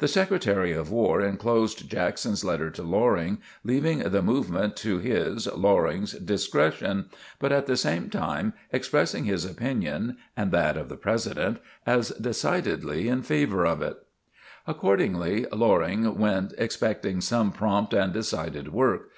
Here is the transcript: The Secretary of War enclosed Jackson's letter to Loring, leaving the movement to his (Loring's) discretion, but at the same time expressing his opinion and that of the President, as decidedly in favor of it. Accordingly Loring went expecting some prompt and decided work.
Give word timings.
The 0.00 0.06
Secretary 0.06 0.74
of 0.74 0.90
War 0.90 1.22
enclosed 1.22 1.88
Jackson's 1.88 2.44
letter 2.44 2.68
to 2.68 2.82
Loring, 2.82 3.38
leaving 3.64 4.00
the 4.00 4.20
movement 4.20 4.76
to 4.76 4.98
his 4.98 5.46
(Loring's) 5.46 6.12
discretion, 6.12 7.06
but 7.38 7.52
at 7.52 7.64
the 7.64 7.78
same 7.78 8.10
time 8.10 8.52
expressing 8.70 9.24
his 9.24 9.46
opinion 9.46 10.18
and 10.36 10.52
that 10.52 10.76
of 10.76 10.90
the 10.90 10.98
President, 10.98 11.56
as 11.86 12.10
decidedly 12.10 13.08
in 13.08 13.22
favor 13.22 13.64
of 13.64 13.80
it. 13.80 13.96
Accordingly 14.66 15.46
Loring 15.50 16.18
went 16.18 16.52
expecting 16.58 17.22
some 17.22 17.50
prompt 17.50 17.94
and 17.94 18.12
decided 18.12 18.74
work. 18.74 19.10